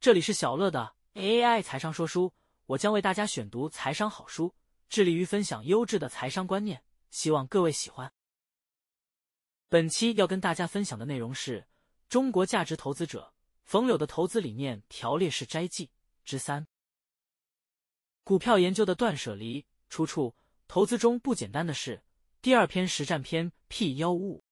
[0.00, 2.32] 这里是小乐的 AI 财商说书，
[2.66, 4.54] 我将为大家选读财商好书，
[4.88, 8.12] 致力于分享优质的财商观念，希望各位喜欢。
[9.68, 11.66] 本期要跟大家分享的内容是
[12.08, 13.34] 中国价值投资者
[13.64, 15.90] 冯柳的投资理念条列式摘记
[16.24, 16.68] 之三：
[18.22, 20.36] 股票研究的断舍离出处，
[20.68, 22.04] 投资中不简单的是
[22.40, 24.44] 第二篇实战篇 P 幺五五。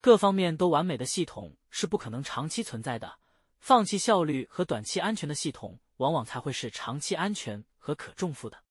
[0.00, 3.19] 各方面都完美的系统是不可能长期存在的，
[3.60, 8.64] 放弃效率和短期安全的系统，往往才会是长期安全和可重复的。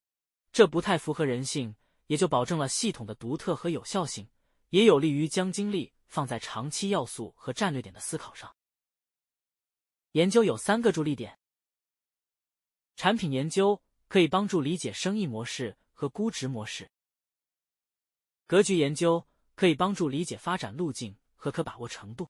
[0.52, 1.76] 这不太符合人性，
[2.08, 4.30] 也就保证了系统的独特和有效性，
[4.70, 8.54] 也有利于将精力放在长期要素和战略点的思考上。
[10.12, 11.40] 研究有三个助力点：
[12.95, 16.88] 产品研究可以帮助理解生意模式和估值模式；
[18.45, 19.26] 格局研究。
[19.60, 22.30] 可以帮助理解发展路径和可把握程度。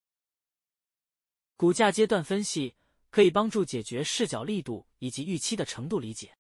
[1.60, 2.78] 股价阶段分析
[3.10, 6.38] 可以帮助解决视角力度以及预期的程度理解。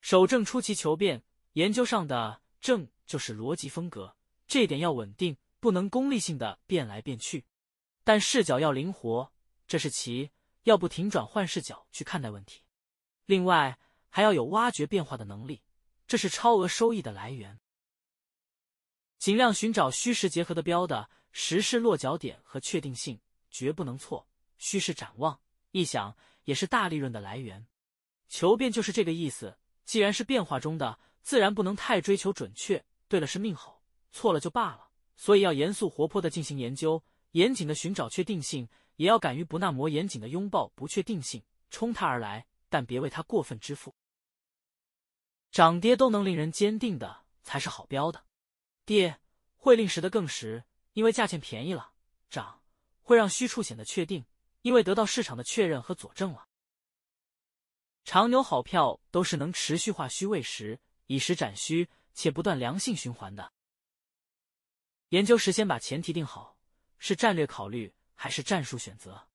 [0.00, 7.44] 守正出奇求变，研究上的正就是逻辑风格，这点要稳定，不能功利性的变来变去，
[8.04, 9.32] 但视角要灵活，
[9.66, 10.30] 这是其
[10.62, 12.62] 要不停转换视角去看待问题。
[13.24, 15.64] 另外还要有挖掘变化的能力，
[16.06, 17.58] 这是超额收益的来源。
[19.18, 23.18] 尽量寻找虚实结合的标的，实事落脚点和确定性
[23.56, 24.28] 绝不能错。
[24.58, 25.40] 虚实展望，
[25.70, 27.66] 一想也是大利润的来源。
[28.28, 29.56] 求变就是这个意思。
[29.86, 32.84] 既然是变化中的，自然不能太追求准确。
[33.08, 34.90] 对了是命好，错了就罢了。
[35.16, 43.94] 所以要严肃活泼的进行研究，严谨的寻找确定性，也要敢于不那么严谨的拥抱不确定性，冲它而来，但别为它过分支付。
[45.50, 48.22] 涨跌都能令人坚定的，才是好标的。
[48.84, 49.18] 跌
[49.54, 51.94] 会令时的更实，因为价钱便宜了；
[52.28, 52.55] 涨
[53.06, 54.26] 会让虚处显得确定，
[54.62, 56.48] 因为得到市场的确认和佐证了。
[58.04, 63.52] 长牛好票都是能持续化虚位实，以实展虚，且不断良性循环的。
[65.10, 66.56] 研究时先把前提定好，
[66.98, 69.28] 是战略考虑还是战术选择？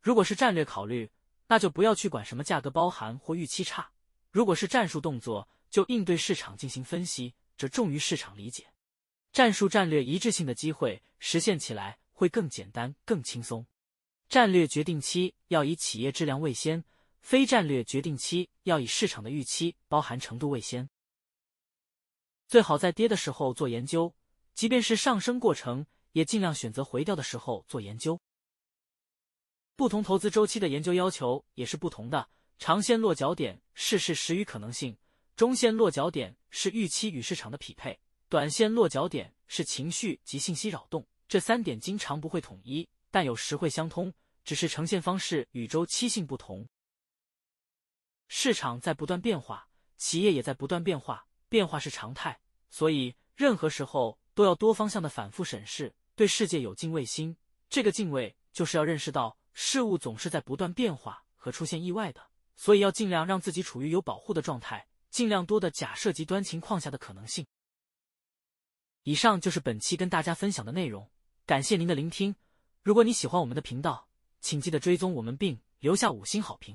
[0.00, 1.10] 如果是战略考虑，
[1.46, 3.92] 那就不要去管什么价格包含或预期差；
[4.30, 8.72] 如果是战术动作，就应对市场进行分析，这重于市场理解。
[9.30, 13.66] 战术战略一致性的机会实现起来会更简单、更轻松。
[14.28, 16.84] 战略决定期要以企业质量为先，
[17.22, 20.90] 非战略决定期要以市场的预期包含程度为先。
[22.46, 24.14] 最好在跌的时候做研究，
[24.52, 28.20] 即便是上升过程，也尽量选择回调的时候做研究。
[29.74, 32.28] 不同投资周期的研究要求也是不同的。
[32.58, 34.94] 长线落脚点是事实与可能性，
[35.36, 37.98] 中线落脚点是预期与市场的匹配。
[38.28, 46.68] 短线落脚点是情绪及信息扰动，这三点经常不会统一，但有时会相通，只是呈现方式与周期性不同。
[48.26, 57.36] 市场在不断变化，企业也在不断变化，变化是常态，所以任何时候都要多方向的反复审视，对世界有敬畏心。
[57.68, 62.20] 这个敬畏就是要认识到事物总是在不断变化和出现意外的，
[62.56, 67.46] 所以要尽量让自己处于有保护的状态，尽量多的假设极端情况下的可能性。
[69.04, 71.08] 以上就是本期跟大家分享的内容，
[71.50, 72.36] 感谢您的聆听。
[72.80, 74.06] 如果你喜欢我们的频道，
[74.40, 76.68] 请记得追踪我们并留下五星好评。